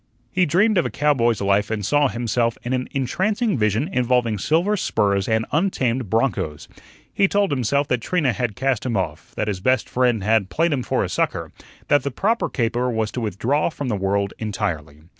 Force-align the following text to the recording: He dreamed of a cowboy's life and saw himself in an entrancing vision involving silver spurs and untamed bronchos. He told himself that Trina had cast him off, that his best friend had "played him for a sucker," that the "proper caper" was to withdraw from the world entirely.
He 0.31 0.47
dreamed 0.47 0.79
of 0.79 0.85
a 0.87 0.89
cowboy's 0.89 1.41
life 1.41 1.69
and 1.69 1.85
saw 1.85 2.07
himself 2.07 2.57
in 2.63 2.73
an 2.73 2.87
entrancing 2.91 3.55
vision 3.55 3.87
involving 3.87 4.39
silver 4.39 4.75
spurs 4.75 5.27
and 5.29 5.45
untamed 5.51 6.09
bronchos. 6.09 6.67
He 7.13 7.27
told 7.27 7.51
himself 7.51 7.87
that 7.89 8.01
Trina 8.01 8.33
had 8.33 8.55
cast 8.55 8.83
him 8.83 8.97
off, 8.97 9.35
that 9.35 9.47
his 9.47 9.59
best 9.59 9.87
friend 9.87 10.23
had 10.23 10.49
"played 10.49 10.73
him 10.73 10.81
for 10.81 11.03
a 11.03 11.07
sucker," 11.07 11.51
that 11.87 12.01
the 12.01 12.09
"proper 12.09 12.49
caper" 12.49 12.89
was 12.89 13.11
to 13.11 13.21
withdraw 13.21 13.69
from 13.69 13.89
the 13.89 13.95
world 13.95 14.33
entirely. 14.39 15.01